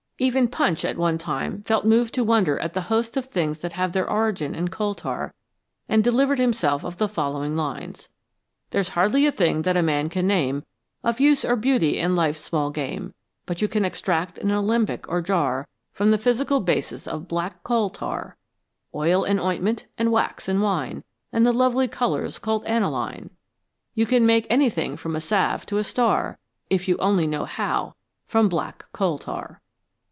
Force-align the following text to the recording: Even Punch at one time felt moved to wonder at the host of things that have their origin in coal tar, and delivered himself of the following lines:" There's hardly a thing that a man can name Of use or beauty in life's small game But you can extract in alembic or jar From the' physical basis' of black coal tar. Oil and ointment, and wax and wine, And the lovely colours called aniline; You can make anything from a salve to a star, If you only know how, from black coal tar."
Even 0.23 0.47
Punch 0.49 0.85
at 0.85 0.99
one 0.99 1.17
time 1.17 1.63
felt 1.63 1.83
moved 1.83 2.13
to 2.13 2.23
wonder 2.23 2.59
at 2.59 2.73
the 2.75 2.81
host 2.91 3.17
of 3.17 3.25
things 3.25 3.57
that 3.57 3.73
have 3.73 3.91
their 3.91 4.07
origin 4.07 4.53
in 4.53 4.67
coal 4.67 4.93
tar, 4.93 5.33
and 5.89 6.03
delivered 6.03 6.37
himself 6.37 6.85
of 6.85 6.99
the 6.99 7.07
following 7.07 7.55
lines:" 7.55 8.07
There's 8.69 8.89
hardly 8.89 9.25
a 9.25 9.31
thing 9.31 9.63
that 9.63 9.75
a 9.75 9.81
man 9.81 10.09
can 10.09 10.27
name 10.27 10.63
Of 11.03 11.19
use 11.19 11.43
or 11.43 11.55
beauty 11.55 11.97
in 11.97 12.15
life's 12.15 12.41
small 12.41 12.69
game 12.69 13.15
But 13.47 13.63
you 13.63 13.67
can 13.67 13.83
extract 13.83 14.37
in 14.37 14.51
alembic 14.51 15.09
or 15.09 15.23
jar 15.23 15.67
From 15.91 16.11
the' 16.11 16.19
physical 16.19 16.59
basis' 16.59 17.07
of 17.07 17.27
black 17.27 17.63
coal 17.63 17.89
tar. 17.89 18.37
Oil 18.93 19.23
and 19.23 19.39
ointment, 19.39 19.87
and 19.97 20.11
wax 20.11 20.47
and 20.47 20.61
wine, 20.61 21.03
And 21.33 21.47
the 21.47 21.51
lovely 21.51 21.87
colours 21.87 22.37
called 22.37 22.63
aniline; 22.65 23.31
You 23.95 24.05
can 24.05 24.27
make 24.27 24.45
anything 24.51 24.97
from 24.97 25.15
a 25.15 25.19
salve 25.21 25.65
to 25.65 25.79
a 25.79 25.83
star, 25.83 26.37
If 26.69 26.87
you 26.87 26.97
only 26.97 27.25
know 27.25 27.45
how, 27.45 27.95
from 28.27 28.49
black 28.49 28.85
coal 28.93 29.17
tar." 29.17 29.59